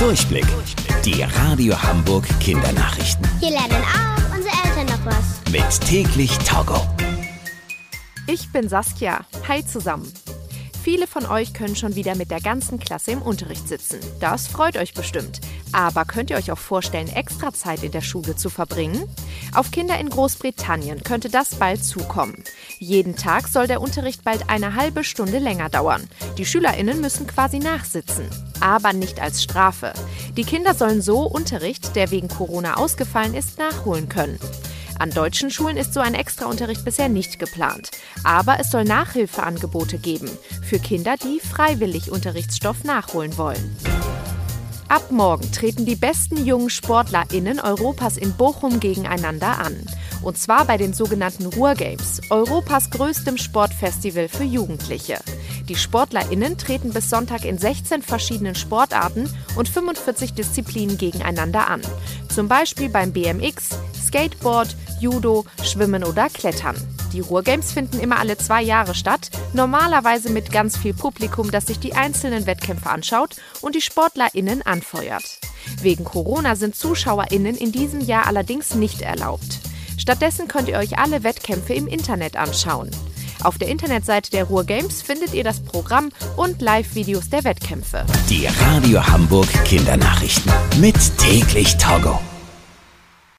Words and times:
Durchblick. 0.00 0.46
Die 1.04 1.22
Radio 1.22 1.74
Hamburg 1.82 2.26
Kindernachrichten. 2.40 3.28
Hier 3.38 3.50
lernen 3.50 3.84
auch 3.84 4.34
unsere 4.34 4.54
Eltern 4.64 4.86
noch 4.86 5.04
was. 5.04 5.52
Mit 5.52 5.80
täglich 5.86 6.38
Togo. 6.38 6.80
Ich 8.26 8.50
bin 8.50 8.70
Saskia. 8.70 9.26
Hi 9.46 9.62
zusammen. 9.62 10.10
Viele 10.82 11.06
von 11.06 11.26
euch 11.26 11.52
können 11.52 11.76
schon 11.76 11.96
wieder 11.96 12.14
mit 12.14 12.30
der 12.30 12.40
ganzen 12.40 12.78
Klasse 12.78 13.10
im 13.10 13.20
Unterricht 13.20 13.68
sitzen. 13.68 14.00
Das 14.20 14.48
freut 14.48 14.78
euch 14.78 14.94
bestimmt. 14.94 15.42
Aber 15.72 16.04
könnt 16.04 16.30
ihr 16.30 16.36
euch 16.36 16.50
auch 16.50 16.58
vorstellen, 16.58 17.08
extra 17.08 17.52
Zeit 17.52 17.82
in 17.82 17.92
der 17.92 18.00
Schule 18.00 18.36
zu 18.36 18.50
verbringen? 18.50 19.02
Auf 19.54 19.70
Kinder 19.70 19.98
in 19.98 20.08
Großbritannien 20.08 21.02
könnte 21.02 21.28
das 21.28 21.54
bald 21.54 21.84
zukommen. 21.84 22.42
Jeden 22.78 23.16
Tag 23.16 23.48
soll 23.48 23.66
der 23.66 23.80
Unterricht 23.80 24.24
bald 24.24 24.48
eine 24.48 24.74
halbe 24.74 25.04
Stunde 25.04 25.38
länger 25.38 25.68
dauern. 25.68 26.08
Die 26.38 26.46
SchülerInnen 26.46 27.00
müssen 27.00 27.26
quasi 27.26 27.58
nachsitzen. 27.58 28.28
Aber 28.60 28.92
nicht 28.92 29.20
als 29.20 29.42
Strafe. 29.42 29.92
Die 30.36 30.44
Kinder 30.44 30.74
sollen 30.74 31.02
so 31.02 31.22
Unterricht, 31.22 31.94
der 31.96 32.10
wegen 32.10 32.28
Corona 32.28 32.74
ausgefallen 32.76 33.34
ist, 33.34 33.58
nachholen 33.58 34.08
können. 34.08 34.38
An 34.98 35.10
deutschen 35.10 35.50
Schulen 35.50 35.78
ist 35.78 35.94
so 35.94 36.00
ein 36.00 36.14
Extraunterricht 36.14 36.84
bisher 36.84 37.08
nicht 37.08 37.38
geplant. 37.38 37.90
Aber 38.22 38.60
es 38.60 38.70
soll 38.70 38.84
Nachhilfeangebote 38.84 39.98
geben 39.98 40.30
für 40.62 40.78
Kinder, 40.78 41.16
die 41.16 41.40
freiwillig 41.40 42.10
Unterrichtsstoff 42.10 42.84
nachholen 42.84 43.38
wollen. 43.38 43.76
Ab 44.90 45.12
morgen 45.12 45.52
treten 45.52 45.86
die 45.86 45.94
besten 45.94 46.44
jungen 46.44 46.68
SportlerInnen 46.68 47.60
Europas 47.60 48.16
in 48.16 48.32
Bochum 48.32 48.80
gegeneinander 48.80 49.60
an. 49.60 49.76
Und 50.20 50.36
zwar 50.36 50.64
bei 50.64 50.78
den 50.78 50.94
sogenannten 50.94 51.46
Ruhrgames, 51.46 52.20
Europas 52.28 52.90
größtem 52.90 53.38
Sportfestival 53.38 54.28
für 54.28 54.42
Jugendliche. 54.42 55.20
Die 55.68 55.76
SportlerInnen 55.76 56.58
treten 56.58 56.92
bis 56.92 57.08
Sonntag 57.08 57.44
in 57.44 57.56
16 57.56 58.02
verschiedenen 58.02 58.56
Sportarten 58.56 59.32
und 59.54 59.68
45 59.68 60.34
Disziplinen 60.34 60.98
gegeneinander 60.98 61.68
an. 61.68 61.82
Zum 62.28 62.48
Beispiel 62.48 62.88
beim 62.88 63.12
BMX, 63.12 63.68
Skateboard, 64.04 64.74
Judo, 64.98 65.44
Schwimmen 65.62 66.02
oder 66.02 66.28
Klettern. 66.28 66.74
Die 67.12 67.20
Ruhrgames 67.20 67.72
finden 67.72 67.98
immer 67.98 68.18
alle 68.18 68.38
zwei 68.38 68.62
Jahre 68.62 68.94
statt, 68.94 69.30
normalerweise 69.52 70.30
mit 70.30 70.52
ganz 70.52 70.76
viel 70.76 70.94
Publikum, 70.94 71.50
das 71.50 71.66
sich 71.66 71.78
die 71.78 71.94
einzelnen 71.94 72.46
Wettkämpfe 72.46 72.88
anschaut 72.88 73.36
und 73.60 73.74
die 73.74 73.80
SportlerInnen 73.80 74.62
anfeuert. 74.62 75.40
Wegen 75.82 76.04
Corona 76.04 76.56
sind 76.56 76.76
ZuschauerInnen 76.76 77.56
in 77.56 77.72
diesem 77.72 78.00
Jahr 78.00 78.26
allerdings 78.26 78.74
nicht 78.74 79.02
erlaubt. 79.02 79.58
Stattdessen 79.98 80.48
könnt 80.48 80.68
ihr 80.68 80.78
euch 80.78 80.98
alle 80.98 81.24
Wettkämpfe 81.24 81.74
im 81.74 81.86
Internet 81.86 82.36
anschauen. 82.36 82.90
Auf 83.42 83.58
der 83.58 83.68
Internetseite 83.68 84.30
der 84.30 84.44
Ruhrgames 84.44 85.02
findet 85.02 85.34
ihr 85.34 85.44
das 85.44 85.60
Programm 85.60 86.10
und 86.36 86.60
Live-Videos 86.60 87.30
der 87.30 87.44
Wettkämpfe. 87.44 88.04
Die 88.28 88.46
Radio 88.46 89.06
Hamburg 89.06 89.48
Kindernachrichten. 89.64 90.52
Mit 90.78 90.96
täglich 91.18 91.76
Togo. 91.78 92.20